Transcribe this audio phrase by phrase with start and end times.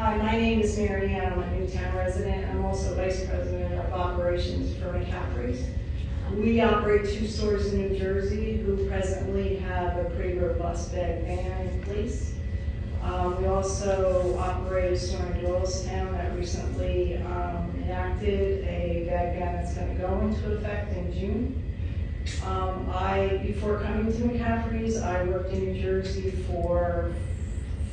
[0.00, 3.92] Hi, my name is Mary Ann, I'm a Newtown resident, I'm also vice president of
[3.92, 5.62] operations for McCaffrey's.
[6.32, 11.68] We operate two stores in New Jersey who presently have a pretty robust bag ban
[11.68, 12.32] in place.
[13.02, 19.56] Um, we also operate a store in Doylestown that recently, um, enacted a bag ban
[19.56, 21.62] that's gonna go into effect in June.
[22.46, 27.12] Um, I, before coming to McCaffrey's, I worked in New Jersey for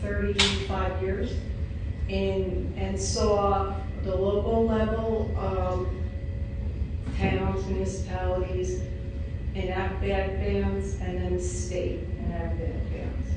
[0.02, 1.34] thirty-five years
[2.10, 6.04] and, and saw the local level, um,
[7.18, 8.82] towns, municipalities
[9.56, 13.28] enact bad bans and then state enact bad bans.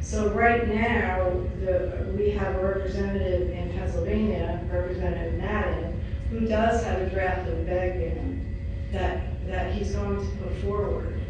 [0.00, 7.00] So right now, the, we have a representative in Pennsylvania, Representative Madden, who does have
[7.00, 8.54] a draft of a bag ban
[8.92, 11.20] that, that he's going to put forward.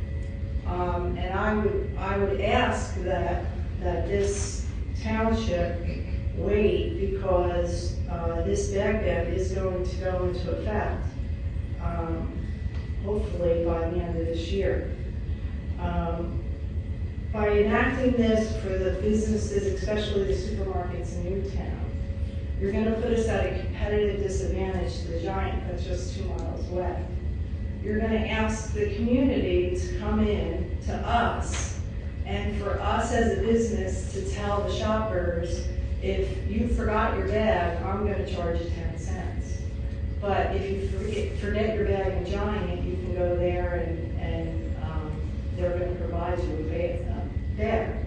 [0.66, 3.44] Um, and I would, I would ask that,
[3.80, 4.66] that this
[5.02, 5.86] township
[6.36, 8.96] wait because, uh, this ban
[9.28, 11.06] is going to go into effect,
[11.82, 12.32] um,
[13.04, 14.90] hopefully by the end of this year.
[15.80, 16.42] Um,
[17.32, 21.86] by enacting this for the businesses, especially the supermarkets in Newtown,
[22.60, 26.68] you're gonna put us at a competitive disadvantage to the Giant that's just two miles
[26.70, 27.04] away.
[27.82, 31.78] You're gonna ask the community to come in to us,
[32.24, 35.66] and for us as a business to tell the shoppers,
[36.02, 39.58] if you forgot your bag, I'm gonna charge you ten cents.
[40.20, 44.76] But if you forget, forget your bag in Giant, you can go there and, and,
[44.82, 48.06] um, they're gonna provide you with a um, bag.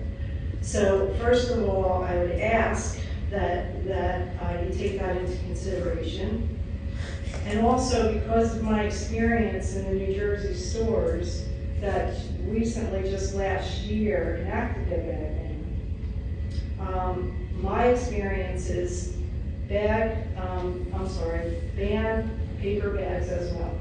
[0.62, 3.00] So first of all, I would ask
[3.32, 6.58] that, that uh, you take that into consideration.
[7.46, 11.46] And also, because of my experience in the New Jersey stores
[11.80, 15.49] that recently, just last year, enacted their bag
[16.80, 19.16] um, my experience is
[19.68, 23.78] bag, um, I'm sorry, ban paper bags as well.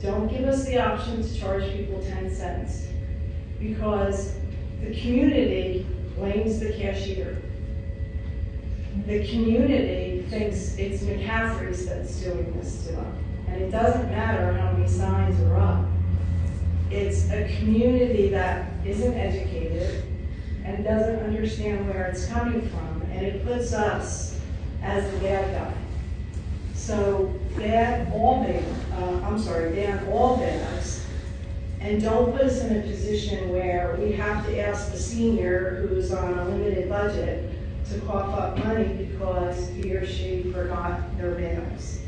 [0.00, 2.86] Don't give us the option to charge people ten cents
[3.58, 4.34] because
[4.80, 5.86] the community
[6.16, 7.42] blames the cashier.
[9.06, 13.24] The community thinks it's McCaffrey's that's doing this to them.
[13.48, 15.84] And it doesn't matter how many signs are up.
[16.90, 20.04] It's a community that isn't educated
[20.68, 24.38] and doesn't understand where it's coming from, and it puts us
[24.82, 25.74] as the bad guy.
[26.74, 31.06] So ban all ban, uh, I'm sorry, ban all bags,
[31.80, 36.12] and don't put us in a position where we have to ask the senior who's
[36.12, 37.50] on a limited budget
[37.88, 42.00] to cough up money because he or she forgot their bags.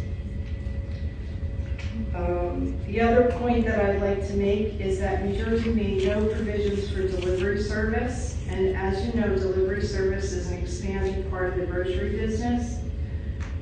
[2.14, 6.26] Um, The other point that I'd like to make is that New Jersey made no
[6.26, 8.36] provisions for delivery service.
[8.50, 12.80] And as you know, delivery service is an expanding part of the grocery business.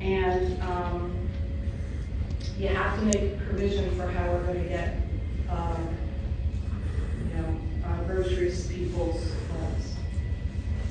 [0.01, 1.29] And um,
[2.57, 4.97] you have to make provision for how we're going to get,
[5.49, 5.95] um,
[7.29, 9.95] you know, uh, groceries to people's homes.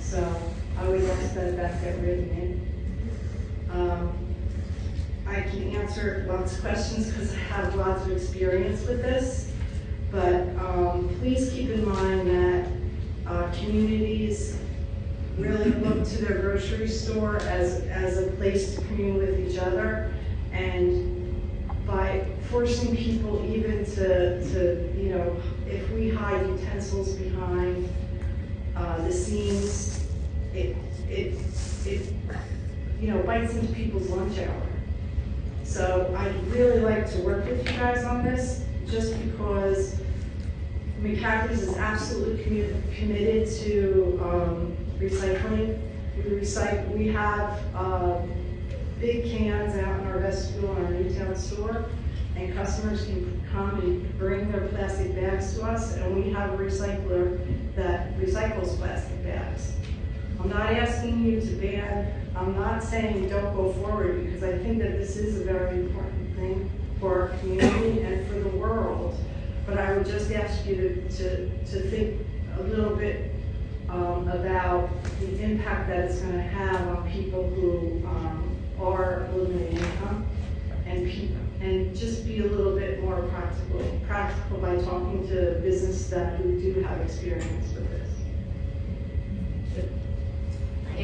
[0.00, 0.42] So
[0.78, 3.70] I would ask that that get written in.
[3.70, 4.12] Um,
[5.26, 9.52] I can answer lots of questions because I have lots of experience with this.
[10.10, 12.68] But um, please keep in mind that
[13.28, 14.58] uh, communities
[15.36, 20.12] really look to their grocery store as, as a place to commune with each other.
[20.52, 21.14] And
[21.86, 25.36] by forcing people even to, to, you know,
[25.66, 27.88] if we hide utensils behind
[28.76, 30.06] uh, the scenes,
[30.54, 30.76] it,
[31.08, 31.38] it,
[31.86, 32.12] it,
[33.00, 34.66] you know, bites into people's lunch hour.
[35.64, 40.00] So I'd really like to work with you guys on this, just because
[41.02, 45.78] McCaffrey's is absolutely committed to, um, recycling.
[46.18, 48.20] We recycle, we have, uh,
[49.00, 51.84] big cans out in our vestibule in our Newtown store,
[52.34, 56.56] and customers can come and bring their plastic bags to us, and we have a
[56.56, 57.38] recycler
[57.76, 59.72] that recycles plastic bags.
[60.40, 64.78] I'm not asking you to ban, I'm not saying don't go forward, because I think
[64.78, 66.68] that this is a very important thing
[66.98, 69.16] for our community and for the world.
[69.66, 72.26] But I would just ask you to, to, to think
[72.58, 73.32] a little bit,
[73.88, 74.90] um, about
[75.40, 78.44] impact that it's gonna have on people who, um,
[78.80, 80.26] are limited income
[80.86, 86.08] and people, and just be a little bit more practical, practical by talking to business
[86.08, 87.97] that who do have experience with